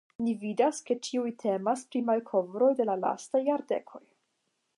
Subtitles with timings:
[0.27, 4.05] Ni vidas ke ĉiuj temas pri malkovroj de la lastaj jardekoj.